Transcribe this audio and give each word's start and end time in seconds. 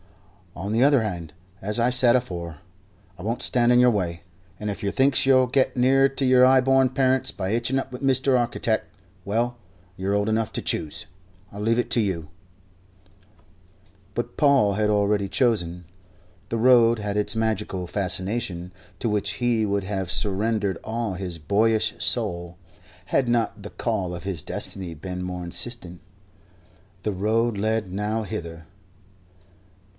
"On 0.55 0.71
the 0.73 0.83
other 0.83 1.03
hand, 1.03 1.31
as 1.61 1.79
I 1.79 1.91
said 1.91 2.15
afore, 2.15 2.57
I 3.17 3.21
won't 3.23 3.43
stand 3.43 3.71
in 3.71 3.79
yer 3.79 3.89
way, 3.89 4.23
and 4.59 4.69
if 4.69 4.83
yer 4.83 4.91
thinks 4.91 5.25
you'll 5.25 5.47
get 5.47 5.77
nearer 5.77 6.09
to 6.09 6.25
your 6.25 6.43
'igh 6.43 6.59
born 6.65 6.89
parents 6.89 7.29
by 7.31 7.51
hitching 7.51 7.77
up 7.79 7.91
with 7.91 8.01
Mr. 8.01 8.37
Architect, 8.37 8.93
well 9.23 9.57
you're 9.95 10.15
old 10.15 10.27
enough 10.27 10.51
to 10.53 10.61
choose. 10.61 11.05
I 11.53 11.59
leave 11.59 11.79
it 11.79 11.89
to 11.91 12.01
you." 12.01 12.29
But 14.13 14.35
Paul 14.37 14.73
had 14.73 14.89
already 14.89 15.29
chosen. 15.29 15.85
The 16.49 16.57
Road 16.57 16.97
had 16.99 17.15
its 17.15 17.35
magical 17.35 17.87
fascination, 17.87 18.73
to 18.99 19.07
which 19.07 19.33
he 19.33 19.65
would 19.65 19.83
have 19.85 20.11
surrendered 20.11 20.79
all 20.83 21.13
his 21.13 21.37
boyish 21.39 21.95
soul, 22.03 22.57
had 23.05 23.29
not 23.29 23.61
the 23.63 23.69
call 23.69 24.13
of 24.15 24.23
his 24.23 24.41
destiny 24.41 24.95
been 24.95 25.21
more 25.23 25.45
insistent. 25.45 26.01
The 27.03 27.13
Road 27.13 27.57
led 27.57 27.91
nowhither. 27.93 28.65